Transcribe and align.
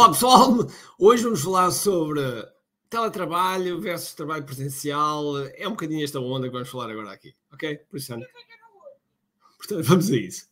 Olá 0.00 0.08
pessoal, 0.08 0.66
hoje 0.98 1.24
vamos 1.24 1.42
falar 1.42 1.70
sobre 1.70 2.22
teletrabalho 2.88 3.78
versus 3.82 4.14
trabalho 4.14 4.44
presencial. 4.44 5.46
É 5.54 5.68
um 5.68 5.72
bocadinho 5.72 6.02
esta 6.02 6.18
onda 6.18 6.46
que 6.46 6.54
vamos 6.54 6.70
falar 6.70 6.90
agora 6.90 7.12
aqui, 7.12 7.34
ok? 7.52 7.76
Por 7.90 7.98
isso, 7.98 8.14
portanto, 9.58 9.84
vamos 9.84 10.10
a 10.10 10.16
isso. 10.16 10.46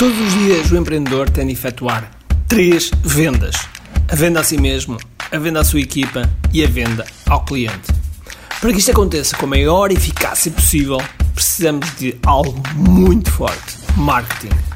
Todos 0.00 0.18
os 0.18 0.32
dias 0.32 0.72
o 0.72 0.76
empreendedor 0.76 1.30
tem 1.30 1.46
de 1.46 1.52
efetuar 1.52 2.10
três 2.48 2.90
vendas: 3.04 3.54
a 4.10 4.16
venda 4.16 4.40
a 4.40 4.42
si 4.42 4.58
mesmo, 4.58 4.98
a 5.30 5.38
venda 5.38 5.60
à 5.60 5.64
sua 5.64 5.80
equipa 5.80 6.22
e 6.52 6.64
a 6.64 6.66
venda 6.66 7.06
ao 7.30 7.44
cliente. 7.44 7.86
Para 8.60 8.72
que 8.72 8.80
isto 8.80 8.90
aconteça 8.90 9.36
com 9.36 9.46
a 9.46 9.50
maior 9.50 9.92
eficácia 9.92 10.50
possível, 10.50 10.98
precisamos 11.32 11.88
de 11.98 12.18
algo 12.26 12.60
muito 12.74 13.30
forte: 13.30 13.76
marketing. 13.96 14.75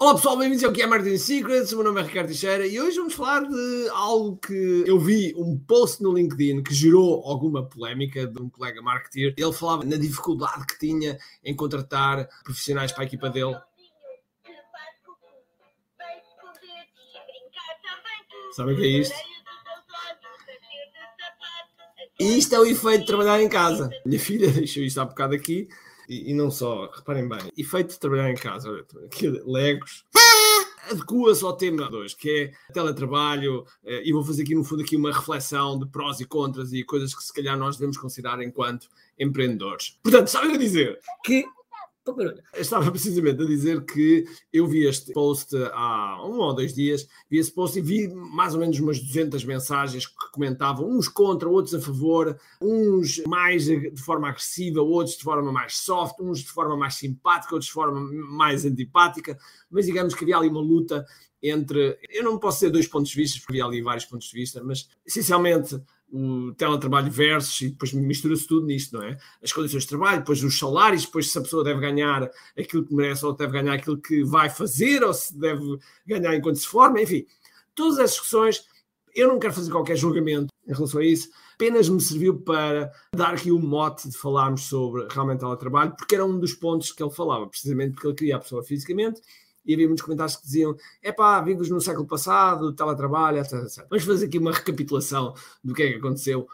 Olá 0.00 0.14
pessoal, 0.14 0.36
bem-vindos 0.36 0.62
ao 0.62 0.72
que 0.72 0.80
é 0.80 0.86
Marketing 0.86 1.18
Secrets. 1.18 1.72
O 1.72 1.76
meu 1.78 1.86
nome 1.86 2.00
é 2.00 2.04
Ricardo 2.04 2.28
Teixeira 2.28 2.64
e 2.64 2.80
hoje 2.80 2.98
vamos 2.98 3.14
falar 3.14 3.40
de 3.40 3.88
algo 3.92 4.36
que 4.36 4.84
eu 4.86 4.96
vi 4.96 5.34
um 5.36 5.58
post 5.58 6.00
no 6.00 6.12
LinkedIn 6.12 6.62
que 6.62 6.72
gerou 6.72 7.24
alguma 7.24 7.68
polémica 7.68 8.24
de 8.24 8.40
um 8.40 8.48
colega 8.48 8.80
marketeer. 8.80 9.34
Ele 9.36 9.52
falava 9.52 9.84
na 9.84 9.96
dificuldade 9.96 10.64
que 10.66 10.78
tinha 10.78 11.18
em 11.42 11.52
contratar 11.52 12.28
profissionais 12.44 12.92
para 12.92 13.02
a 13.02 13.06
equipa 13.06 13.28
dele 13.28 13.56
Sabe 18.52 18.74
o 18.74 18.76
que 18.76 18.82
é 18.84 18.86
isto? 18.86 19.16
E 22.20 22.38
isto 22.38 22.54
é 22.54 22.60
o 22.60 22.66
efeito 22.66 23.00
de 23.00 23.06
trabalhar 23.06 23.42
em 23.42 23.48
casa. 23.48 23.90
Minha 24.06 24.20
filha 24.20 24.48
deixou 24.48 24.84
isto 24.84 25.00
há 25.00 25.04
bocado 25.04 25.34
aqui 25.34 25.68
e, 26.08 26.30
e 26.30 26.34
não 26.34 26.50
só, 26.50 26.90
reparem 26.90 27.28
bem, 27.28 27.52
efeito 27.56 27.90
de 27.90 27.98
trabalhar 27.98 28.30
em 28.30 28.36
casa. 28.36 28.84
Legos. 29.44 30.04
Adequa-se 30.90 31.44
ao 31.44 31.52
tema 31.54 31.90
2, 31.90 32.14
que 32.14 32.30
é 32.30 32.72
teletrabalho, 32.72 33.66
eh, 33.84 34.02
e 34.06 34.12
vou 34.12 34.24
fazer 34.24 34.42
aqui 34.42 34.54
no 34.54 34.64
fundo 34.64 34.82
aqui 34.82 34.96
uma 34.96 35.12
reflexão 35.12 35.78
de 35.78 35.86
prós 35.86 36.18
e 36.18 36.24
contras 36.24 36.72
e 36.72 36.82
coisas 36.82 37.14
que 37.14 37.22
se 37.22 37.32
calhar 37.32 37.58
nós 37.58 37.76
devemos 37.76 37.98
considerar 37.98 38.42
enquanto 38.42 38.88
empreendedores. 39.18 39.98
Portanto, 40.02 40.28
sabem 40.28 40.56
dizer? 40.56 40.98
Que 41.22 41.44
barulho. 42.14 42.42
Estava 42.54 42.90
precisamente 42.90 43.42
a 43.42 43.46
dizer 43.46 43.84
que 43.84 44.24
eu 44.52 44.66
vi 44.66 44.86
este 44.86 45.12
post 45.12 45.54
há 45.72 46.24
um 46.24 46.38
ou 46.38 46.54
dois 46.54 46.74
dias, 46.74 47.06
vi 47.30 47.38
esse 47.38 47.52
post 47.52 47.78
e 47.78 47.82
vi 47.82 48.08
mais 48.08 48.54
ou 48.54 48.60
menos 48.60 48.78
umas 48.78 49.00
200 49.00 49.44
mensagens 49.44 50.06
que 50.06 50.14
comentavam, 50.32 50.88
uns 50.88 51.08
contra, 51.08 51.48
outros 51.48 51.74
a 51.74 51.80
favor, 51.80 52.38
uns 52.60 53.22
mais 53.26 53.64
de 53.66 54.02
forma 54.02 54.28
agressiva, 54.28 54.80
outros 54.80 55.16
de 55.16 55.22
forma 55.22 55.52
mais 55.52 55.76
soft, 55.76 56.20
uns 56.20 56.40
de 56.40 56.50
forma 56.50 56.76
mais 56.76 56.94
simpática, 56.94 57.54
outros 57.54 57.68
de 57.68 57.74
forma 57.74 58.00
mais 58.00 58.64
antipática, 58.64 59.38
mas 59.70 59.86
digamos 59.86 60.14
que 60.14 60.24
havia 60.24 60.36
ali 60.36 60.48
uma 60.48 60.60
luta 60.60 61.04
entre, 61.42 61.98
eu 62.10 62.24
não 62.24 62.38
posso 62.38 62.60
ter 62.60 62.70
dois 62.70 62.86
pontos 62.86 63.10
de 63.10 63.16
vista, 63.16 63.38
porque 63.38 63.52
havia 63.52 63.64
ali 63.64 63.82
vários 63.82 64.04
pontos 64.04 64.28
de 64.28 64.34
vista, 64.34 64.62
mas 64.62 64.88
essencialmente 65.06 65.80
o 66.10 66.52
teletrabalho 66.54 67.10
versus, 67.10 67.60
e 67.60 67.68
depois 67.68 67.92
mistura-se 67.92 68.46
tudo 68.46 68.66
nisto, 68.66 68.96
não 68.96 69.04
é? 69.04 69.18
As 69.42 69.52
condições 69.52 69.82
de 69.82 69.88
trabalho, 69.88 70.20
depois 70.20 70.42
os 70.42 70.58
salários, 70.58 71.04
depois 71.04 71.30
se 71.30 71.38
a 71.38 71.42
pessoa 71.42 71.62
deve 71.62 71.80
ganhar 71.80 72.30
aquilo 72.58 72.84
que 72.84 72.94
merece 72.94 73.26
ou 73.26 73.34
deve 73.34 73.52
ganhar 73.52 73.74
aquilo 73.74 73.98
que 73.98 74.24
vai 74.24 74.48
fazer, 74.48 75.02
ou 75.02 75.12
se 75.12 75.38
deve 75.38 75.78
ganhar 76.06 76.34
enquanto 76.34 76.56
se 76.56 76.66
forma, 76.66 77.00
enfim. 77.00 77.26
Todas 77.74 77.98
essas 77.98 78.12
discussões, 78.12 78.64
eu 79.14 79.28
não 79.28 79.38
quero 79.38 79.52
fazer 79.52 79.70
qualquer 79.70 79.96
julgamento 79.96 80.48
em 80.66 80.72
relação 80.72 81.00
a 81.00 81.04
isso, 81.04 81.28
apenas 81.54 81.88
me 81.88 82.00
serviu 82.00 82.40
para 82.40 82.90
dar 83.14 83.34
aqui 83.34 83.50
o 83.50 83.58
um 83.58 83.60
mote 83.60 84.08
de 84.08 84.16
falarmos 84.16 84.62
sobre 84.62 85.06
realmente 85.10 85.40
teletrabalho, 85.40 85.94
porque 85.96 86.14
era 86.14 86.24
um 86.24 86.38
dos 86.38 86.54
pontos 86.54 86.92
que 86.92 87.02
ele 87.02 87.10
falava, 87.10 87.46
precisamente 87.46 87.92
porque 87.92 88.06
ele 88.06 88.16
queria 88.16 88.36
a 88.36 88.40
pessoa 88.40 88.62
fisicamente, 88.62 89.20
e 89.68 89.74
havia 89.74 89.86
muitos 89.86 90.04
comentários 90.04 90.36
que 90.36 90.44
diziam: 90.44 90.74
é 91.02 91.12
pá, 91.12 91.40
vimos 91.42 91.68
no 91.68 91.80
século 91.80 92.06
passado, 92.06 92.72
teletrabalho, 92.72 93.38
etc. 93.38 93.52
Vamos 93.90 94.04
fazer 94.04 94.26
aqui 94.26 94.38
uma 94.38 94.50
recapitulação 94.50 95.34
do 95.62 95.74
que 95.74 95.82
é 95.82 95.92
que 95.92 95.98
aconteceu 95.98 96.48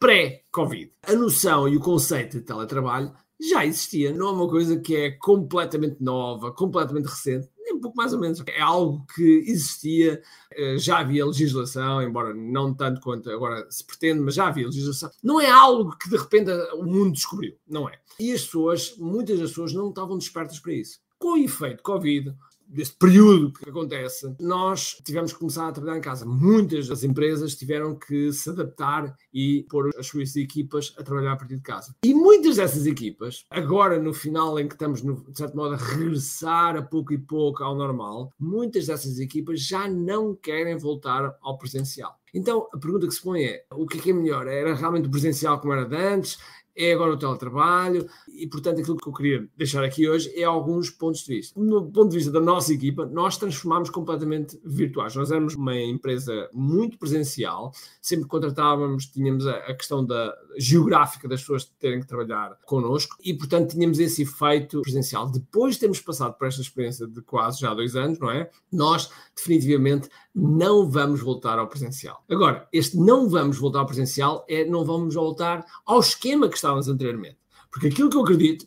pré-Covid. 0.00 0.92
A 1.04 1.14
noção 1.14 1.68
e 1.68 1.76
o 1.76 1.80
conceito 1.80 2.38
de 2.38 2.44
teletrabalho 2.44 3.12
já 3.40 3.64
existia, 3.64 4.12
não 4.12 4.28
é 4.28 4.32
uma 4.32 4.48
coisa 4.48 4.78
que 4.78 4.94
é 4.94 5.10
completamente 5.12 5.96
nova, 6.02 6.52
completamente 6.52 7.06
recente, 7.06 7.48
nem 7.58 7.74
um 7.74 7.80
pouco 7.80 7.96
mais 7.96 8.12
ou 8.12 8.20
menos. 8.20 8.42
É 8.46 8.60
algo 8.60 9.06
que 9.14 9.44
existia, 9.46 10.20
eh, 10.52 10.76
já 10.76 10.98
havia 10.98 11.24
legislação, 11.24 12.02
embora 12.02 12.34
não 12.34 12.74
tanto 12.74 13.00
quanto 13.00 13.30
agora 13.30 13.66
se 13.70 13.84
pretende, 13.84 14.20
mas 14.20 14.34
já 14.34 14.48
havia 14.48 14.66
legislação. 14.66 15.10
Não 15.22 15.40
é 15.40 15.50
algo 15.50 15.96
que 15.96 16.10
de 16.10 16.16
repente 16.18 16.50
o 16.74 16.84
mundo 16.84 17.12
descobriu, 17.12 17.56
não 17.66 17.88
é? 17.88 17.98
E 18.18 18.32
as 18.32 18.44
pessoas, 18.44 18.94
muitas 18.98 19.38
das 19.38 19.50
pessoas 19.50 19.72
não 19.72 19.88
estavam 19.88 20.18
despertas 20.18 20.58
para 20.58 20.74
isso. 20.74 21.00
Com 21.20 21.34
o 21.34 21.36
efeito 21.36 21.82
Covid, 21.82 22.34
deste 22.66 22.96
período 22.96 23.52
que 23.52 23.68
acontece, 23.68 24.34
nós 24.40 24.96
tivemos 25.04 25.34
que 25.34 25.38
começar 25.38 25.68
a 25.68 25.72
trabalhar 25.72 25.98
em 25.98 26.00
casa. 26.00 26.24
Muitas 26.24 26.88
das 26.88 27.04
empresas 27.04 27.54
tiveram 27.54 27.94
que 27.94 28.32
se 28.32 28.48
adaptar 28.48 29.14
e 29.30 29.66
pôr 29.68 29.90
as 29.98 30.06
suas 30.06 30.34
equipas 30.34 30.94
a 30.96 31.02
trabalhar 31.02 31.32
a 31.32 31.36
partir 31.36 31.56
de 31.56 31.62
casa. 31.62 31.94
E 32.02 32.14
muitas 32.14 32.56
dessas 32.56 32.86
equipas, 32.86 33.44
agora 33.50 34.00
no 34.00 34.14
final 34.14 34.58
em 34.58 34.66
que 34.66 34.74
estamos, 34.74 35.02
no, 35.02 35.22
de 35.30 35.36
certo 35.36 35.54
modo, 35.54 35.74
a 35.74 35.76
regressar 35.76 36.74
a 36.74 36.82
pouco 36.82 37.12
e 37.12 37.18
pouco 37.18 37.62
ao 37.62 37.74
normal, 37.74 38.32
muitas 38.38 38.86
dessas 38.86 39.18
equipas 39.18 39.60
já 39.60 39.86
não 39.86 40.34
querem 40.34 40.78
voltar 40.78 41.36
ao 41.42 41.58
presencial. 41.58 42.18
Então, 42.32 42.68
a 42.72 42.78
pergunta 42.78 43.06
que 43.06 43.14
se 43.14 43.22
põe 43.22 43.44
é: 43.44 43.64
o 43.72 43.86
que 43.86 43.98
é, 43.98 44.00
que 44.00 44.10
é 44.10 44.12
melhor? 44.12 44.46
Era 44.46 44.74
realmente 44.74 45.08
o 45.08 45.10
presencial 45.10 45.60
como 45.60 45.72
era 45.72 45.84
de 45.84 45.96
antes? 45.96 46.38
É 46.80 46.92
agora 46.92 47.12
o 47.12 47.16
teletrabalho 47.16 48.08
e, 48.32 48.46
portanto, 48.46 48.80
aquilo 48.80 48.96
que 48.96 49.08
eu 49.08 49.12
queria 49.12 49.48
deixar 49.56 49.84
aqui 49.84 50.08
hoje 50.08 50.32
é 50.34 50.44
alguns 50.44 50.90
pontos 50.90 51.20
de 51.20 51.34
vista. 51.34 51.60
No 51.60 51.90
ponto 51.90 52.10
de 52.10 52.16
vista 52.16 52.32
da 52.32 52.40
nossa 52.40 52.72
equipa, 52.72 53.04
nós 53.06 53.36
transformámos 53.36 53.90
completamente 53.90 54.58
virtuais. 54.64 55.14
Nós 55.14 55.30
éramos 55.30 55.54
uma 55.54 55.76
empresa 55.76 56.48
muito 56.52 56.98
presencial, 56.98 57.72
sempre 58.00 58.26
contratávamos, 58.26 59.06
tínhamos 59.06 59.46
a, 59.46 59.74
questão 59.74 60.04
da 60.04 60.34
geográfica 60.56 61.28
das 61.28 61.40
pessoas 61.40 61.64
terem 61.78 62.00
que 62.00 62.06
trabalhar 62.06 62.56
connosco 62.64 63.16
e, 63.22 63.34
portanto, 63.34 63.72
tínhamos 63.72 63.98
esse 63.98 64.22
efeito 64.22 64.80
presencial. 64.82 65.30
Depois 65.30 65.74
de 65.74 65.80
termos 65.80 66.00
passado 66.00 66.34
por 66.36 66.48
esta 66.48 66.62
experiência 66.62 67.06
de 67.06 67.20
quase 67.22 67.60
já 67.60 67.74
dois 67.74 67.94
anos, 67.94 68.18
não 68.18 68.30
é? 68.30 68.50
Nós, 68.72 69.10
definitivamente, 69.36 70.08
não 70.40 70.88
vamos 70.88 71.20
voltar 71.20 71.58
ao 71.58 71.68
presencial. 71.68 72.24
Agora, 72.30 72.66
este 72.72 72.96
não 72.96 73.28
vamos 73.28 73.58
voltar 73.58 73.80
ao 73.80 73.86
presencial 73.86 74.44
é 74.48 74.64
não 74.64 74.84
vamos 74.84 75.14
voltar 75.14 75.64
ao 75.84 76.00
esquema 76.00 76.48
que 76.48 76.56
estávamos 76.56 76.88
anteriormente. 76.88 77.36
Porque 77.70 77.88
aquilo 77.88 78.08
que 78.08 78.16
eu 78.16 78.22
acredito, 78.22 78.66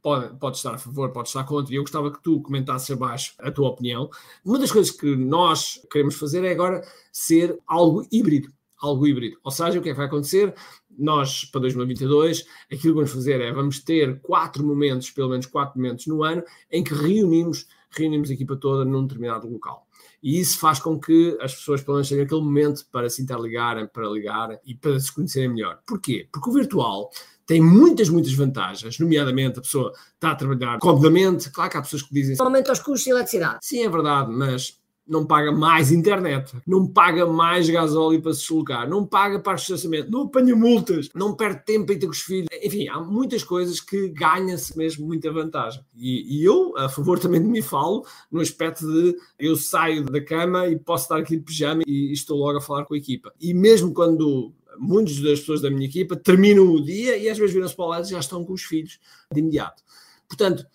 pode, 0.00 0.34
pode 0.38 0.56
estar 0.56 0.74
a 0.74 0.78
favor, 0.78 1.10
pode 1.10 1.28
estar 1.28 1.44
contra, 1.44 1.72
e 1.72 1.76
eu 1.76 1.82
gostava 1.82 2.10
que 2.10 2.22
tu 2.22 2.40
comentasses 2.40 2.90
abaixo 2.90 3.34
a 3.38 3.50
tua 3.50 3.68
opinião. 3.68 4.08
Uma 4.44 4.58
das 4.58 4.72
coisas 4.72 4.90
que 4.90 5.14
nós 5.14 5.80
queremos 5.90 6.14
fazer 6.14 6.42
é 6.44 6.52
agora 6.52 6.82
ser 7.12 7.58
algo 7.66 8.06
híbrido. 8.10 8.50
Algo 8.80 9.06
híbrido. 9.06 9.38
Ou 9.44 9.50
seja, 9.50 9.78
o 9.78 9.82
que 9.82 9.90
é 9.90 9.92
que 9.92 9.98
vai 9.98 10.06
acontecer? 10.06 10.54
Nós, 10.98 11.44
para 11.44 11.60
2022, 11.60 12.46
aquilo 12.64 12.94
que 12.94 13.00
vamos 13.00 13.12
fazer 13.12 13.40
é 13.40 13.52
vamos 13.52 13.78
ter 13.78 14.20
quatro 14.20 14.64
momentos, 14.66 15.10
pelo 15.10 15.28
menos 15.28 15.46
quatro 15.46 15.78
momentos 15.78 16.06
no 16.06 16.24
ano, 16.24 16.42
em 16.70 16.82
que 16.82 16.92
reunimos, 16.92 17.68
reunimos 17.90 18.30
a 18.30 18.32
equipa 18.32 18.56
toda 18.56 18.84
num 18.84 19.06
determinado 19.06 19.48
local. 19.48 19.86
E 20.22 20.38
isso 20.38 20.58
faz 20.58 20.78
com 20.78 21.00
que 21.00 21.36
as 21.40 21.54
pessoas, 21.54 21.82
pelo 21.82 21.96
menos, 21.96 22.08
tenham 22.08 22.24
aquele 22.24 22.40
momento 22.40 22.86
para 22.92 23.10
se 23.10 23.20
interligarem, 23.20 23.88
para 23.88 24.08
ligar 24.08 24.60
e 24.64 24.74
para 24.74 24.98
se 25.00 25.12
conhecerem 25.12 25.48
melhor. 25.48 25.80
Porquê? 25.86 26.28
Porque 26.32 26.48
o 26.48 26.52
virtual 26.52 27.10
tem 27.44 27.60
muitas, 27.60 28.08
muitas 28.08 28.32
vantagens, 28.32 28.98
nomeadamente 28.98 29.58
a 29.58 29.62
pessoa 29.62 29.92
está 30.14 30.30
a 30.30 30.34
trabalhar 30.36 30.78
comodamente. 30.78 31.50
Claro 31.50 31.70
que 31.70 31.76
há 31.76 31.82
pessoas 31.82 32.02
que 32.02 32.14
dizem. 32.14 32.36
Aumenta 32.38 32.72
os 32.72 32.78
custos 32.78 33.02
de 33.04 33.10
eletricidade. 33.10 33.58
Sim, 33.62 33.84
é 33.84 33.88
verdade, 33.88 34.30
mas 34.30 34.80
não 35.06 35.26
paga 35.26 35.50
mais 35.50 35.90
internet, 35.90 36.52
não 36.66 36.86
paga 36.86 37.26
mais 37.26 37.68
gasóleo 37.68 38.22
para 38.22 38.32
se 38.32 38.40
deslocar, 38.40 38.88
não 38.88 39.04
paga 39.04 39.40
para 39.40 39.52
o 39.52 39.56
estacionamento, 39.56 40.10
não 40.10 40.22
apanha 40.22 40.54
multas, 40.54 41.08
não 41.14 41.34
perde 41.34 41.64
tempo 41.64 41.92
em 41.92 41.98
ter 41.98 42.06
com 42.06 42.12
os 42.12 42.20
filhos. 42.20 42.48
Enfim, 42.62 42.88
há 42.88 43.00
muitas 43.00 43.42
coisas 43.42 43.80
que 43.80 44.08
ganha-se 44.08 44.76
mesmo 44.76 45.06
muita 45.06 45.30
vantagem. 45.32 45.84
E, 45.94 46.38
e, 46.38 46.44
eu, 46.44 46.74
a 46.76 46.88
favor 46.88 47.18
também 47.18 47.42
de 47.42 47.48
mim, 47.48 47.62
falo 47.62 48.06
no 48.30 48.40
aspecto 48.40 48.86
de 48.86 49.16
eu 49.38 49.56
saio 49.56 50.04
da 50.04 50.20
cama 50.20 50.68
e 50.68 50.78
posso 50.78 51.04
estar 51.04 51.18
aqui 51.18 51.36
de 51.36 51.42
pijama 51.42 51.82
e 51.86 52.12
estou 52.12 52.38
logo 52.38 52.58
a 52.58 52.62
falar 52.62 52.84
com 52.84 52.94
a 52.94 52.98
equipa. 52.98 53.32
E 53.40 53.52
mesmo 53.52 53.92
quando 53.92 54.52
muitas 54.78 55.20
das 55.20 55.40
pessoas 55.40 55.60
da 55.60 55.70
minha 55.70 55.86
equipa 55.86 56.16
terminam 56.16 56.64
o 56.64 56.82
dia 56.82 57.16
e 57.16 57.28
às 57.28 57.36
vezes 57.36 57.54
viram-se 57.54 57.76
para 57.76 57.86
lado 57.86 58.06
e 58.06 58.10
já 58.10 58.18
estão 58.18 58.44
com 58.44 58.52
os 58.52 58.62
filhos 58.62 58.98
de 59.32 59.40
imediato. 59.40 59.82
Portanto, 60.28 60.66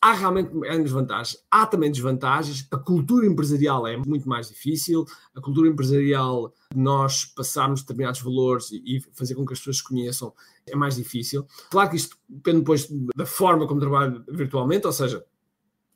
há 0.00 0.12
realmente 0.12 0.50
grandes 0.50 0.92
vantagens. 0.92 1.38
Há 1.50 1.66
também 1.66 1.90
desvantagens. 1.90 2.66
A 2.70 2.76
cultura 2.76 3.26
empresarial 3.26 3.86
é 3.86 3.96
muito 3.96 4.28
mais 4.28 4.48
difícil. 4.48 5.04
A 5.34 5.40
cultura 5.40 5.68
empresarial, 5.68 6.52
nós 6.74 7.24
passarmos 7.24 7.82
determinados 7.82 8.20
valores 8.20 8.70
e 8.72 9.00
fazer 9.12 9.34
com 9.34 9.44
que 9.44 9.52
as 9.52 9.58
pessoas 9.58 9.80
conheçam, 9.80 10.32
é 10.66 10.76
mais 10.76 10.96
difícil. 10.96 11.46
Claro 11.70 11.90
que 11.90 11.96
isto 11.96 12.16
depende 12.28 12.58
depois 12.58 12.88
da 13.14 13.26
forma 13.26 13.66
como 13.66 13.80
trabalho 13.80 14.24
virtualmente, 14.28 14.86
ou 14.86 14.92
seja, 14.92 15.24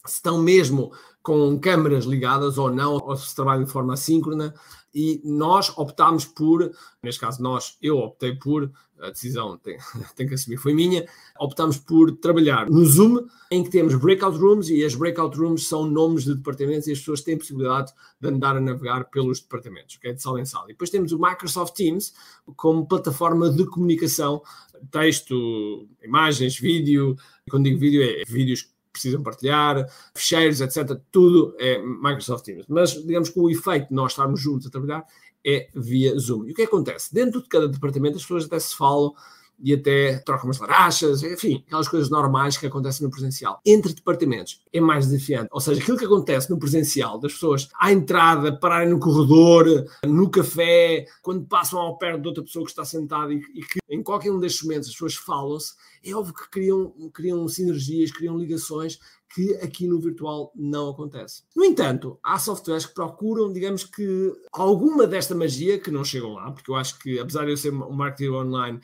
se 0.07 0.15
estão 0.15 0.39
mesmo 0.41 0.93
com 1.23 1.59
câmaras 1.59 2.05
ligadas 2.05 2.57
ou 2.57 2.71
não, 2.71 2.95
ou 2.95 3.17
se 3.17 3.35
trabalham 3.35 3.65
de 3.65 3.71
forma 3.71 3.95
assíncrona, 3.95 4.55
e 4.95 5.21
nós 5.25 5.73
optámos 5.77 6.25
por, 6.25 6.73
neste 7.03 7.21
caso 7.21 7.43
nós, 7.43 7.77
eu 7.83 7.99
optei 7.99 8.35
por, 8.35 8.71
a 8.99 9.11
decisão 9.11 9.57
tem, 9.59 9.79
tem 10.17 10.27
que 10.27 10.35
assumir, 10.35 10.57
foi 10.57 10.75
minha, 10.75 11.07
optámos 11.39 11.77
por 11.77 12.13
trabalhar 12.17 12.69
no 12.71 12.85
Zoom, 12.85 13.27
em 13.51 13.63
que 13.63 13.71
temos 13.71 13.95
breakout 13.95 14.39
rooms, 14.39 14.71
e 14.71 14.85
as 14.85 14.95
breakout 14.95 15.37
rooms 15.39 15.69
são 15.69 15.85
nomes 15.85 16.25
de 16.25 16.35
departamentos 16.35 16.89
e 16.89 16.93
as 16.93 16.99
pessoas 16.99 17.21
têm 17.21 17.37
possibilidade 17.37 17.93
de 18.21 18.29
andar 18.29 18.57
a 18.57 18.61
navegar 18.61 19.05
pelos 19.11 19.41
departamentos, 19.41 19.97
okay? 19.97 20.15
de 20.15 20.23
sala 20.23 20.41
em 20.41 20.47
sala. 20.47 20.67
E 20.67 20.73
depois 20.73 20.91
temos 20.91 21.13
o 21.13 21.19
Microsoft 21.19 21.75
Teams 21.75 22.15
como 22.57 22.87
plataforma 22.87 23.51
de 23.51 23.67
comunicação, 23.67 24.43
texto, 24.91 25.87
imagens, 26.03 26.59
vídeo, 26.59 27.17
quando 27.51 27.65
digo 27.65 27.79
vídeo 27.79 28.03
é 28.03 28.25
vídeos 28.27 28.71
precisam 28.93 29.23
partilhar, 29.23 29.87
ficheiros, 30.15 30.61
etc. 30.61 30.99
Tudo 31.11 31.55
é 31.59 31.79
Microsoft 31.79 32.45
Teams. 32.45 32.67
Mas 32.69 32.93
digamos 32.93 33.31
que 33.31 33.39
o 33.39 33.51
efeito 33.51 33.89
de 33.89 33.95
nós 33.95 34.13
estarmos 34.13 34.41
juntos 34.41 34.67
a 34.67 34.71
trabalhar 34.71 35.05
é 35.45 35.69
via 35.75 36.17
Zoom. 36.19 36.47
E 36.47 36.53
o 36.53 36.55
que 36.55 36.63
acontece? 36.63 37.15
Dentro 37.15 37.43
de 37.43 37.49
cada 37.49 37.69
departamento 37.69 38.17
as 38.17 38.23
pessoas 38.23 38.45
até 38.45 38.59
se 38.59 38.77
falam 38.77 39.15
e 39.63 39.75
até 39.75 40.19
trocam 40.19 40.47
umas 40.47 40.59
larachas, 40.59 41.23
enfim, 41.23 41.63
aquelas 41.67 41.89
coisas 41.89 42.11
normais 42.11 42.57
que 42.57 42.67
acontecem 42.67 43.05
no 43.05 43.11
presencial. 43.11 43.61
Entre 43.65 43.93
departamentos 43.93 44.61
é 44.73 44.81
mais 44.81 45.07
desafiante. 45.07 45.49
Ou 45.53 45.61
seja, 45.61 45.81
aquilo 45.81 45.99
que 45.99 46.05
acontece 46.05 46.51
no 46.51 46.59
presencial, 46.59 47.19
das 47.19 47.33
pessoas 47.33 47.69
à 47.79 47.93
entrada, 47.93 48.59
pararem 48.59 48.89
no 48.89 48.99
corredor, 48.99 49.87
no 50.05 50.31
café, 50.31 51.07
quando 51.23 51.47
passam 51.47 51.79
ao 51.79 51.99
pé 51.99 52.17
de 52.17 52.27
outra 52.27 52.43
pessoa 52.43 52.65
que 52.65 52.71
está 52.71 52.85
sentada 52.85 53.33
e, 53.33 53.39
e 53.55 53.61
que 53.63 53.81
em 53.89 54.03
qualquer 54.03 54.31
um 54.31 54.39
destes 54.39 54.63
momentos 54.63 54.89
as 54.89 54.95
pessoas 54.95 55.15
falam-se, 55.15 55.75
é 56.05 56.15
óbvio 56.15 56.35
que 56.35 56.49
criam, 56.51 56.93
criam 57.13 57.47
sinergias, 57.49 58.11
criam 58.11 58.39
ligações 58.39 58.99
que 59.33 59.55
aqui 59.57 59.87
no 59.87 60.01
virtual 60.01 60.53
não 60.57 60.91
acontece. 60.91 61.45
No 61.55 61.65
entanto, 61.65 62.19
há 62.23 62.39
softwares 62.39 62.87
que 62.87 62.95
procuram, 62.95 63.53
digamos 63.53 63.85
que, 63.85 64.33
alguma 64.53 65.07
desta 65.07 65.35
magia 65.35 65.79
que 65.79 65.91
não 65.91 66.05
chegam 66.05 66.35
lá, 66.35 66.51
porque 66.51 66.71
eu 66.71 66.75
acho 66.75 66.99
que, 66.99 67.19
apesar 67.19 67.45
de 67.45 67.53
eu 67.53 67.57
ser 67.57 67.73
um 67.73 67.93
marketer 67.93 68.33
online, 68.33 68.81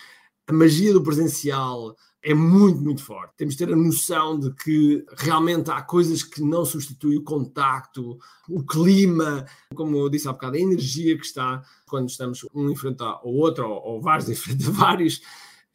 a 0.46 0.52
magia 0.52 0.92
do 0.92 1.02
presencial 1.02 1.96
é 2.22 2.34
muito, 2.34 2.80
muito 2.80 3.04
forte. 3.04 3.34
Temos 3.36 3.54
de 3.54 3.64
ter 3.64 3.72
a 3.72 3.76
noção 3.76 4.38
de 4.38 4.52
que 4.54 5.04
realmente 5.16 5.70
há 5.70 5.80
coisas 5.80 6.22
que 6.22 6.42
não 6.42 6.64
substituem 6.64 7.18
o 7.18 7.22
contacto, 7.22 8.18
o 8.48 8.64
clima, 8.64 9.46
como 9.74 9.96
eu 9.96 10.08
disse 10.08 10.28
há 10.28 10.32
bocado, 10.32 10.56
a 10.56 10.60
energia 10.60 11.16
que 11.16 11.24
está 11.24 11.62
quando 11.86 12.08
estamos 12.08 12.44
um 12.52 12.68
em 12.68 12.74
frente 12.74 13.00
ao 13.02 13.26
outro, 13.26 13.68
ou, 13.68 13.94
ou 13.94 14.00
vários 14.00 14.28
em 14.28 14.34
frente 14.34 14.66
a 14.66 14.70
vários, 14.70 15.20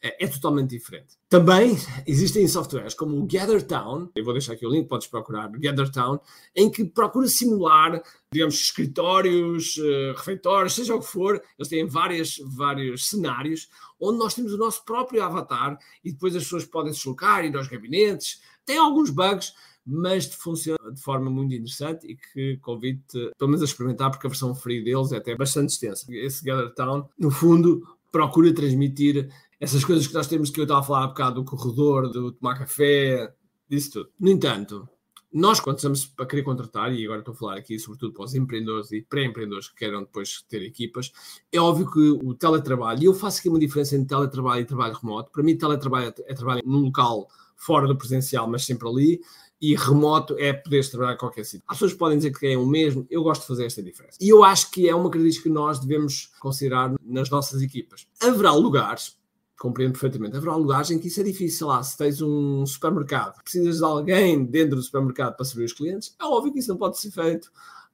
é, 0.02 0.26
é, 0.26 0.28
totalmente 0.28 0.72
diferente. 0.72 1.16
Também 1.30 1.78
existem 2.08 2.48
softwares 2.48 2.96
como 2.96 3.18
o 3.18 3.28
GatherTown, 3.28 4.10
eu 4.16 4.24
vou 4.24 4.34
deixar 4.34 4.54
aqui 4.54 4.66
o 4.66 4.70
link, 4.70 4.88
podes 4.88 5.08
procurar, 5.08 5.48
GatherTown, 5.50 6.20
em 6.56 6.72
que 6.72 6.84
procura 6.84 7.28
simular, 7.28 8.02
digamos, 8.34 8.56
escritórios, 8.56 9.78
uh, 9.78 10.14
refeitórios, 10.18 10.74
seja 10.74 10.96
o 10.96 11.00
que 11.00 11.06
for, 11.06 11.42
eles 11.58 11.70
têm 11.70 11.86
várias, 11.86 12.38
vários 12.44 13.10
cenários, 13.10 13.70
onde 14.00 14.18
nós 14.18 14.34
temos 14.34 14.54
o 14.54 14.58
nosso 14.58 14.84
próprio 14.84 15.24
avatar 15.24 15.78
e 16.04 16.12
depois 16.12 16.36
as 16.36 16.44
pessoas 16.44 16.66
podem 16.66 16.92
se 16.92 17.00
deslocar, 17.00 17.46
ir 17.46 17.56
aos 17.56 17.68
gabinetes, 17.68 18.42
tem 18.66 18.78
alguns 18.78 19.12
bugs, 19.12 19.54
mas 19.86 20.26
funciona 20.34 20.92
de 20.92 21.02
forma 21.02 21.30
muito 21.30 21.54
interessante 21.54 22.08
e 22.08 22.16
que 22.16 22.58
convido-te, 22.58 23.32
pelo 23.38 23.50
menos, 23.50 23.62
a 23.62 23.66
experimentar, 23.66 24.10
porque 24.10 24.26
a 24.26 24.30
versão 24.30 24.56
free 24.56 24.84
deles 24.84 25.12
é 25.12 25.18
até 25.18 25.36
bastante 25.36 25.70
extensa. 25.70 26.06
Esse 26.10 26.44
GatherTown, 26.44 27.10
no 27.18 27.32
fundo, 27.32 27.82
procura 28.12 28.54
transmitir 28.54 29.30
essas 29.62 29.86
coisas 29.86 30.08
que 30.08 30.14
nós 30.16 30.26
temos 30.26 30.50
que 30.50 30.60
eu 30.60 30.64
estava 30.64 30.80
a 30.80 30.84
falar 30.84 31.04
há 31.04 31.08
bocado 31.08 31.36
do 31.36 31.46
corredor, 31.46 32.10
do 32.10 32.32
tomar 32.32 32.58
café, 32.58 33.32
disso 33.70 33.92
tudo. 33.92 34.10
No 34.20 34.32
entanto, 34.32 34.90
nós, 35.32 35.60
quando 35.60 35.78
estamos 35.78 36.12
a 36.18 36.26
querer 36.26 36.42
contratar, 36.42 36.92
e 36.92 37.06
agora 37.06 37.20
estou 37.20 37.36
a 37.36 37.38
falar 37.38 37.58
aqui 37.58 37.78
sobretudo 37.78 38.12
para 38.12 38.26
os 38.26 38.34
empreendedores 38.34 38.92
e 38.92 39.04
pré-empreendedores 39.04 39.70
que 39.70 39.76
queiram 39.76 40.02
depois 40.02 40.44
ter 40.50 40.64
equipas, 40.64 41.12
é 41.52 41.60
óbvio 41.60 41.90
que 41.90 42.00
o 42.00 42.34
teletrabalho, 42.34 43.04
e 43.04 43.06
eu 43.06 43.14
faço 43.14 43.40
aqui 43.40 43.50
uma 43.50 43.60
diferença 43.60 43.96
entre 43.96 44.10
teletrabalho 44.10 44.64
e 44.64 44.66
trabalho 44.66 44.96
remoto. 44.96 45.32
Para 45.32 45.44
mim, 45.44 45.56
teletrabalho 45.56 46.12
é 46.26 46.34
trabalho 46.34 46.64
num 46.66 46.86
local 46.86 47.28
fora 47.56 47.88
do 47.88 47.96
presencial, 47.96 48.50
mas 48.50 48.66
sempre 48.66 48.90
ali, 48.90 49.22
e 49.62 49.76
remoto 49.76 50.36
é 50.40 50.52
poderes 50.52 50.90
trabalhar 50.90 51.14
em 51.14 51.18
qualquer 51.18 51.46
sítio. 51.46 51.64
As 51.68 51.78
pessoas 51.78 51.94
podem 51.94 52.18
dizer 52.18 52.32
que 52.32 52.48
é 52.48 52.58
o 52.58 52.66
mesmo, 52.66 53.06
eu 53.12 53.22
gosto 53.22 53.42
de 53.42 53.48
fazer 53.48 53.68
esta 53.68 53.84
diferença. 53.84 54.18
E 54.20 54.28
eu 54.28 54.44
acho 54.44 54.72
que 54.72 54.90
é 54.90 54.96
uma 54.96 55.04
característica 55.04 55.48
que 55.48 55.54
nós 55.54 55.80
devemos 55.80 56.32
considerar 56.40 56.96
nas 57.00 57.30
nossas 57.30 57.62
equipas. 57.62 58.08
Haverá 58.20 58.54
lugares 58.54 59.21
compreendo 59.62 59.92
perfeitamente. 59.92 60.36
Haverá 60.36 60.56
lugares 60.56 60.90
em 60.90 60.98
que 60.98 61.08
isso 61.08 61.22
é 61.22 61.24
difícil. 61.24 61.68
Lá, 61.68 61.84
se 61.84 61.96
tens 61.96 62.20
um 62.20 62.66
supermercado, 62.66 63.40
precisas 63.44 63.78
de 63.78 63.84
alguém 63.84 64.44
dentro 64.44 64.76
do 64.76 64.82
supermercado 64.82 65.36
para 65.36 65.46
servir 65.46 65.66
os 65.66 65.74
clientes, 65.74 66.16
é 66.20 66.26
óbvio 66.26 66.52
que 66.52 66.58
isso 66.58 66.70
não 66.70 66.78
pode 66.78 67.00
ser 67.00 67.12
feito 67.12 67.52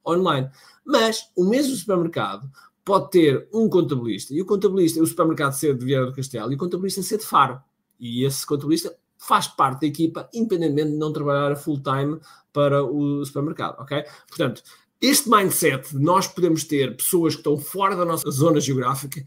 online. 0.07 0.49
Mas 0.85 1.29
o 1.35 1.43
mesmo 1.43 1.75
supermercado 1.75 2.49
pode 2.85 3.11
ter 3.11 3.49
um 3.53 3.67
contabilista, 3.67 4.33
e 4.33 4.41
o 4.41 4.45
contabilista, 4.45 5.01
o 5.01 5.05
supermercado 5.05 5.51
ser 5.51 5.77
de 5.77 5.83
Vieira 5.83 6.05
do 6.05 6.13
Castelo, 6.13 6.53
e 6.53 6.55
o 6.55 6.57
contabilista 6.57 7.03
ser 7.03 7.17
de 7.17 7.25
Faro. 7.25 7.61
E 7.99 8.23
esse 8.23 8.45
contabilista 8.45 8.95
faz 9.17 9.47
parte 9.47 9.81
da 9.81 9.87
equipa, 9.87 10.29
independentemente 10.33 10.91
de 10.91 10.97
não 10.97 11.11
trabalhar 11.11 11.53
full 11.57 11.81
time 11.81 12.17
para 12.53 12.81
o 12.81 13.25
supermercado, 13.25 13.81
ok? 13.81 14.05
Portanto, 14.29 14.63
este 15.01 15.29
mindset 15.29 15.89
de 15.89 16.01
nós 16.01 16.27
podemos 16.27 16.63
ter 16.63 16.95
pessoas 16.95 17.33
que 17.33 17.41
estão 17.41 17.57
fora 17.57 17.93
da 17.93 18.05
nossa 18.05 18.31
zona 18.31 18.61
geográfica 18.61 19.21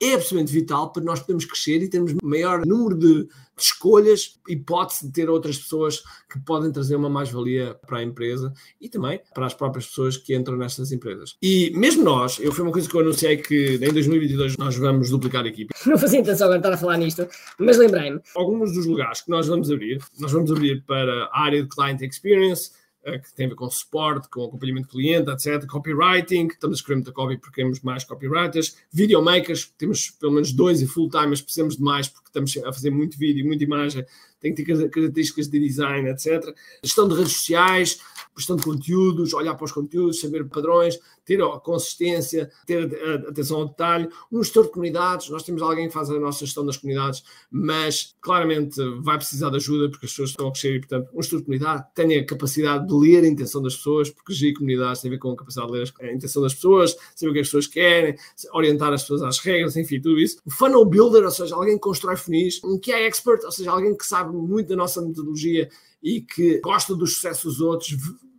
é 0.00 0.14
absolutamente 0.14 0.52
vital 0.52 0.92
para 0.92 1.02
nós 1.02 1.20
podermos 1.20 1.44
crescer 1.44 1.82
e 1.82 1.88
termos 1.88 2.14
maior 2.22 2.64
número 2.66 2.96
de, 2.98 3.24
de 3.24 3.28
escolhas, 3.58 4.38
hipótese 4.48 5.06
de 5.06 5.12
ter 5.12 5.30
outras 5.30 5.56
pessoas 5.58 6.02
que 6.30 6.38
podem 6.40 6.70
trazer 6.70 6.96
uma 6.96 7.08
mais-valia 7.08 7.74
para 7.86 7.98
a 7.98 8.02
empresa 8.02 8.52
e 8.80 8.88
também 8.88 9.20
para 9.34 9.46
as 9.46 9.54
próprias 9.54 9.86
pessoas 9.86 10.16
que 10.16 10.36
entram 10.36 10.56
nestas 10.56 10.92
empresas. 10.92 11.36
E 11.40 11.72
mesmo 11.74 12.04
nós, 12.04 12.38
eu 12.38 12.52
foi 12.52 12.64
uma 12.64 12.72
coisa 12.72 12.88
que 12.88 12.94
eu 12.94 13.00
anunciei 13.00 13.36
que 13.38 13.76
em 13.76 13.92
2022 13.92 14.56
nós 14.56 14.76
vamos 14.76 15.10
duplicar 15.10 15.44
a 15.44 15.48
equipe. 15.48 15.74
Não 15.86 15.96
fazia 15.96 16.20
intenção 16.20 16.46
agora 16.46 16.58
estar 16.58 16.72
a 16.72 16.76
falar 16.76 16.98
nisto, 16.98 17.26
mas 17.58 17.78
lembrei-me. 17.78 18.20
Alguns 18.34 18.72
dos 18.74 18.86
lugares 18.86 19.22
que 19.22 19.30
nós 19.30 19.46
vamos 19.46 19.70
abrir, 19.70 20.02
nós 20.18 20.32
vamos 20.32 20.50
abrir 20.50 20.84
para 20.84 21.24
a 21.32 21.42
área 21.42 21.62
de 21.62 21.68
Client 21.68 22.02
Experience, 22.02 22.70
que 23.12 23.32
tem 23.34 23.46
a 23.46 23.48
ver 23.50 23.54
com 23.54 23.70
suporte, 23.70 24.28
com 24.28 24.44
acompanhamento 24.44 24.88
de 24.88 24.92
cliente, 24.92 25.30
etc. 25.30 25.64
Copywriting, 25.66 26.48
estamos 26.48 26.78
a 26.78 26.80
escrever 26.80 26.96
muita 26.96 27.12
copy 27.12 27.38
porque 27.38 27.56
queremos 27.56 27.80
mais 27.80 28.04
copywriters. 28.04 28.76
Videomakers, 28.92 29.72
temos 29.78 30.10
pelo 30.10 30.32
menos 30.32 30.52
dois 30.52 30.82
e 30.82 30.86
full-time, 30.86 31.28
mas 31.28 31.40
precisamos 31.40 31.76
de 31.76 31.82
mais 31.82 32.08
porque 32.08 32.28
estamos 32.28 32.56
a 32.56 32.72
fazer 32.72 32.90
muito 32.90 33.16
vídeo, 33.16 33.46
muita 33.46 33.62
imagem, 33.62 34.04
tem 34.40 34.54
que 34.54 34.64
ter 34.64 34.90
características 34.90 35.48
de 35.48 35.58
design, 35.60 36.08
etc. 36.10 36.54
Gestão 36.82 37.08
de 37.08 37.14
redes 37.14 37.32
sociais, 37.32 38.00
gestão 38.36 38.56
de 38.56 38.62
conteúdos, 38.62 39.32
olhar 39.32 39.54
para 39.54 39.64
os 39.64 39.72
conteúdos, 39.72 40.20
saber 40.20 40.44
padrões, 40.48 40.98
ter 41.24 41.42
a 41.42 41.58
consistência, 41.58 42.50
ter 42.66 42.84
atenção 43.28 43.58
ao 43.58 43.68
detalhe. 43.68 44.08
Um 44.30 44.42
gestor 44.42 44.64
de 44.64 44.70
comunidades, 44.70 45.28
nós 45.30 45.42
temos 45.42 45.62
alguém 45.62 45.88
que 45.88 45.94
faz 45.94 46.10
a 46.10 46.18
nossa 46.18 46.44
gestão 46.44 46.64
das 46.64 46.76
comunidades, 46.76 47.22
mas 47.50 48.14
claramente 48.20 48.80
vai 49.00 49.16
precisar 49.16 49.50
de 49.50 49.56
ajuda 49.56 49.90
porque 49.90 50.06
as 50.06 50.12
pessoas 50.12 50.30
estão 50.30 50.48
a 50.48 50.52
crescer 50.52 50.76
e, 50.76 50.80
portanto, 50.80 51.08
um 51.12 51.22
gestor 51.22 51.40
de 51.40 51.44
comunidade 51.46 51.84
tenha 51.94 52.20
a 52.20 52.26
capacidade 52.26 52.86
de 52.86 52.94
ler 52.94 53.24
a 53.24 53.28
intenção 53.28 53.62
das 53.62 53.76
pessoas, 53.76 54.10
porque 54.10 54.32
gerir 54.32 54.54
comunidades 54.54 55.02
tem 55.02 55.10
a 55.10 55.14
ver 55.14 55.18
com 55.18 55.30
a 55.30 55.36
capacidade 55.36 55.72
de 55.72 55.78
ler 55.78 55.92
a 56.00 56.12
intenção 56.12 56.42
das 56.42 56.54
pessoas, 56.54 56.96
saber 57.14 57.30
o 57.30 57.34
que 57.34 57.40
as 57.40 57.46
pessoas 57.46 57.66
querem, 57.66 58.14
orientar 58.52 58.92
as 58.92 59.02
pessoas 59.02 59.22
às 59.22 59.38
regras, 59.38 59.76
enfim, 59.76 60.00
tudo 60.00 60.18
isso. 60.18 60.38
O 60.44 60.50
funnel 60.50 60.84
builder, 60.84 61.24
ou 61.24 61.30
seja, 61.30 61.54
alguém 61.54 61.74
que 61.74 61.80
constrói 61.80 62.16
funis, 62.16 62.62
um 62.64 62.78
que 62.78 62.92
é 62.92 63.06
expert, 63.06 63.44
ou 63.44 63.52
seja, 63.52 63.70
alguém 63.70 63.96
que 63.96 64.06
sabe 64.06 64.34
muito 64.36 64.68
da 64.68 64.76
nossa 64.76 65.00
metodologia 65.00 65.68
e 66.06 66.20
que 66.20 66.60
gosta 66.60 66.94
dos 66.94 67.14
sucessos 67.14 67.56
dos 67.56 67.60
outros, 67.60 67.96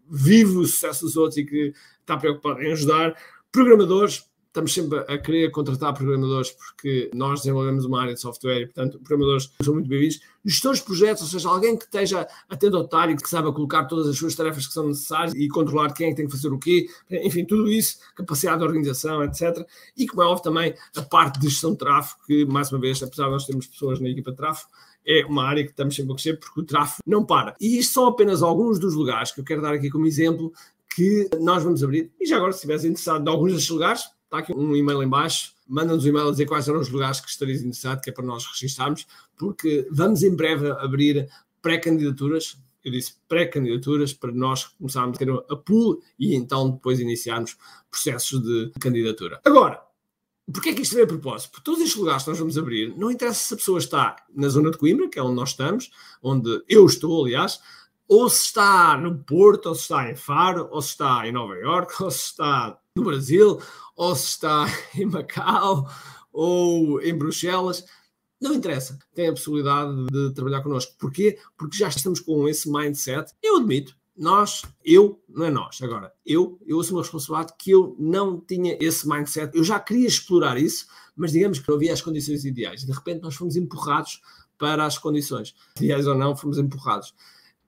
vive 0.09 0.55
o 0.55 0.65
sucesso 0.65 1.05
dos 1.05 1.17
outros 1.17 1.35
e 1.37 1.43
que 1.43 1.73
está 1.99 2.15
preocupado 2.15 2.61
em 2.61 2.71
ajudar. 2.71 3.13
Programadores, 3.51 4.23
estamos 4.47 4.73
sempre 4.73 4.99
a 4.99 5.17
querer 5.17 5.51
contratar 5.51 5.93
programadores 5.93 6.51
porque 6.51 7.11
nós 7.13 7.41
desenvolvemos 7.41 7.83
uma 7.83 8.01
área 8.01 8.13
de 8.13 8.21
software 8.21 8.61
e, 8.61 8.65
portanto, 8.67 9.01
programadores 9.03 9.51
são 9.61 9.73
muito 9.73 9.89
bem-vindos. 9.89 10.21
Gestores 10.45 10.79
de 10.79 10.85
projetos, 10.85 11.23
ou 11.23 11.27
seja, 11.27 11.49
alguém 11.49 11.77
que 11.77 11.83
esteja 11.83 12.25
atento 12.49 12.77
ao 12.77 12.83
detalhe, 12.83 13.17
que 13.17 13.29
saiba 13.29 13.51
colocar 13.51 13.83
todas 13.83 14.07
as 14.07 14.17
suas 14.17 14.33
tarefas 14.33 14.65
que 14.65 14.71
são 14.71 14.87
necessárias 14.87 15.35
e 15.35 15.49
controlar 15.49 15.91
quem 15.91 16.11
é 16.11 16.15
tem 16.15 16.25
que 16.25 16.31
fazer 16.31 16.47
o 16.47 16.57
quê, 16.57 16.87
enfim, 17.11 17.43
tudo 17.43 17.69
isso, 17.69 17.97
capacidade 18.15 18.59
de 18.59 18.63
organização, 18.63 19.25
etc. 19.25 19.67
E, 19.97 20.07
como 20.07 20.23
é 20.23 20.25
óbvio, 20.25 20.41
também 20.41 20.73
a 20.95 21.01
parte 21.01 21.37
de 21.37 21.49
gestão 21.49 21.73
de 21.73 21.79
tráfego, 21.79 22.21
que, 22.25 22.45
mais 22.45 22.71
uma 22.71 22.79
vez, 22.79 23.03
apesar 23.03 23.25
de 23.25 23.31
nós 23.31 23.45
termos 23.45 23.67
pessoas 23.67 23.99
na 23.99 24.07
equipa 24.07 24.31
de 24.31 24.37
tráfego, 24.37 24.69
é 25.07 25.25
uma 25.25 25.45
área 25.45 25.63
que 25.63 25.71
estamos 25.71 25.95
sempre 25.95 26.11
a 26.11 26.15
crescer 26.15 26.37
porque 26.37 26.59
o 26.59 26.63
tráfego 26.63 27.01
não 27.05 27.25
para. 27.25 27.55
E 27.59 27.77
isto 27.79 27.93
são 27.93 28.07
apenas 28.07 28.43
alguns 28.43 28.77
dos 28.77 28.93
lugares 28.93 29.31
que 29.31 29.39
eu 29.39 29.45
quero 29.45 29.61
dar 29.61 29.73
aqui 29.73 29.89
como 29.89 30.05
exemplo 30.05 30.51
que 30.93 31.29
nós 31.39 31.63
vamos 31.63 31.83
abrir. 31.83 32.11
E 32.19 32.25
já 32.25 32.37
agora, 32.37 32.51
se 32.51 32.57
estiveres 32.57 32.83
interessado 32.83 33.25
em 33.25 33.31
alguns 33.31 33.53
destes 33.53 33.69
lugares, 33.69 34.01
está 34.25 34.39
aqui 34.39 34.53
um 34.53 34.75
e-mail 34.75 35.01
em 35.01 35.07
baixo, 35.07 35.53
manda-nos 35.67 36.03
um 36.05 36.09
e-mail 36.09 36.27
a 36.27 36.31
dizer 36.31 36.45
quais 36.45 36.67
eram 36.67 36.79
os 36.79 36.89
lugares 36.89 37.21
que 37.21 37.29
estarias 37.29 37.61
interessado, 37.61 38.01
que 38.01 38.09
é 38.09 38.13
para 38.13 38.25
nós 38.25 38.45
registarmos, 38.45 39.07
porque 39.37 39.87
vamos 39.91 40.23
em 40.23 40.35
breve 40.35 40.69
abrir 40.71 41.29
pré-candidaturas 41.61 42.57
eu 42.87 42.91
disse 42.91 43.15
pré-candidaturas, 43.27 44.13
para 44.13 44.31
nós 44.31 44.65
começarmos 44.65 45.17
a 45.17 45.19
ter 45.19 45.29
a 45.29 45.55
pool 45.57 46.01
e 46.17 46.35
então 46.35 46.71
depois 46.71 47.01
iniciarmos 47.01 47.57
processos 47.91 48.41
de 48.41 48.71
candidatura. 48.79 49.41
Agora, 49.43 49.81
Porquê 50.51 50.69
é 50.69 50.73
que 50.73 50.81
isto 50.81 50.93
veio 50.93 51.05
a 51.05 51.09
propósito? 51.09 51.51
Porque 51.51 51.63
todos 51.65 51.81
estes 51.81 51.97
lugares 51.97 52.23
que 52.23 52.29
nós 52.29 52.39
vamos 52.39 52.57
abrir, 52.57 52.97
não 52.97 53.11
interessa 53.11 53.47
se 53.47 53.53
a 53.53 53.57
pessoa 53.57 53.79
está 53.79 54.15
na 54.33 54.47
zona 54.47 54.71
de 54.71 54.77
Coimbra, 54.77 55.09
que 55.09 55.19
é 55.19 55.23
onde 55.23 55.35
nós 55.35 55.49
estamos, 55.49 55.91
onde 56.23 56.63
eu 56.69 56.85
estou, 56.85 57.25
aliás, 57.25 57.59
ou 58.07 58.29
se 58.29 58.45
está 58.45 58.97
no 58.97 59.17
Porto, 59.17 59.67
ou 59.67 59.75
se 59.75 59.81
está 59.81 60.09
em 60.09 60.15
Faro, 60.15 60.69
ou 60.71 60.81
se 60.81 60.91
está 60.91 61.27
em 61.27 61.33
Nova 61.33 61.55
York, 61.55 61.93
ou 62.01 62.09
se 62.09 62.27
está 62.27 62.79
no 62.95 63.03
Brasil, 63.03 63.61
ou 63.95 64.15
se 64.15 64.25
está 64.27 64.65
em 64.95 65.05
Macau, 65.05 65.89
ou 66.31 67.01
em 67.01 67.17
Bruxelas. 67.17 67.83
Não 68.39 68.53
interessa. 68.53 68.97
Tem 69.13 69.27
a 69.27 69.33
possibilidade 69.33 70.05
de 70.07 70.33
trabalhar 70.33 70.61
connosco. 70.61 70.95
Porquê? 70.97 71.37
Porque 71.57 71.75
já 71.75 71.89
estamos 71.89 72.19
com 72.19 72.47
esse 72.47 72.71
mindset. 72.71 73.33
Eu 73.41 73.57
admito, 73.57 73.97
nós, 74.17 74.63
eu, 74.83 75.21
não 75.29 75.45
é 75.45 75.51
nós, 75.51 75.79
agora, 75.81 76.11
eu, 76.25 76.59
eu 76.65 76.79
assumo 76.79 76.99
a 76.99 77.03
responsabilidade 77.03 77.53
que 77.57 77.71
eu 77.71 77.95
não 77.99 78.39
tinha 78.39 78.77
esse 78.81 79.07
mindset, 79.07 79.55
eu 79.55 79.63
já 79.63 79.79
queria 79.79 80.07
explorar 80.07 80.57
isso, 80.57 80.87
mas 81.15 81.31
digamos 81.31 81.59
que 81.59 81.69
não 81.69 81.75
havia 81.75 81.93
as 81.93 82.01
condições 82.01 82.43
ideais. 82.43 82.83
De 82.83 82.91
repente 82.91 83.21
nós 83.21 83.35
fomos 83.35 83.55
empurrados 83.55 84.21
para 84.57 84.85
as 84.85 84.97
condições. 84.97 85.53
Ideais 85.79 86.07
ou 86.07 86.15
não, 86.15 86.35
fomos 86.35 86.57
empurrados. 86.57 87.13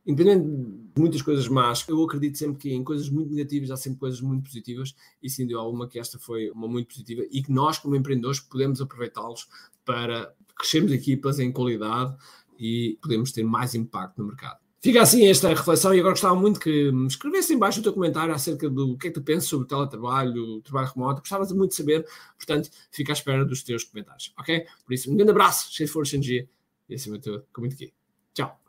Independente 0.06 0.48
de 0.48 1.00
muitas 1.00 1.22
coisas 1.22 1.48
más, 1.48 1.86
eu 1.88 2.02
acredito 2.04 2.38
sempre 2.38 2.58
que 2.58 2.74
em 2.74 2.84
coisas 2.84 3.10
muito 3.10 3.30
negativas 3.30 3.70
há 3.70 3.78
sempre 3.78 4.00
coisas 4.00 4.22
muito 4.22 4.44
positivas, 4.44 4.96
e 5.22 5.30
sim 5.30 5.46
deu 5.46 5.60
alguma 5.60 5.88
que 5.88 6.00
esta 6.00 6.18
foi 6.18 6.50
uma 6.50 6.68
muito 6.68 6.88
positiva, 6.88 7.24
e 7.30 7.44
que 7.44 7.52
nós, 7.52 7.78
como 7.78 7.96
empreendedores, 7.96 8.40
podemos 8.40 8.82
aproveitá-los 8.82 9.48
para 9.86 10.34
crescermos 10.58 10.92
equipas 10.92 11.40
em 11.40 11.52
qualidade 11.52 12.16
e 12.58 12.98
podemos 13.02 13.32
ter 13.32 13.44
mais 13.44 13.76
impacto 13.76 14.18
no 14.18 14.28
mercado. 14.28 14.60
Fica 14.82 15.02
assim 15.02 15.28
esta 15.28 15.50
reflexão 15.50 15.94
e 15.94 16.00
agora 16.00 16.14
gostava 16.14 16.36
muito 16.36 16.60
que 16.60 16.92
me 16.92 17.08
escrevesse 17.08 17.54
embaixo 17.54 17.82
o 17.82 17.84
teu 17.84 17.92
comentário 17.92 18.34
acerca 18.34 18.70
do 18.70 18.98
que 18.98 19.08
é 19.08 19.10
que 19.10 19.20
tu 19.20 19.22
pensas 19.22 19.50
sobre 19.50 19.66
o 19.66 19.68
teletrabalho, 19.68 20.58
o 20.58 20.62
trabalho 20.62 20.92
remoto. 20.96 21.20
Gostava 21.20 21.44
muito 21.54 21.72
de 21.72 21.76
saber, 21.76 22.08
portanto, 22.38 22.70
fica 22.90 23.12
à 23.12 23.14
espera 23.14 23.44
dos 23.44 23.62
teus 23.62 23.84
comentários, 23.84 24.34
ok? 24.40 24.66
Por 24.86 24.94
isso, 24.94 25.12
um 25.12 25.16
grande 25.16 25.32
abraço, 25.32 25.74
cheio 25.74 25.88
de 25.88 25.94
força, 25.94 26.16
energia 26.16 26.48
e 26.88 26.96
acima 26.96 27.18
de 27.18 27.24
tudo, 27.24 27.46
com 27.52 27.62
muito 27.62 27.74
aqui. 27.74 27.94
Tchau! 28.34 28.69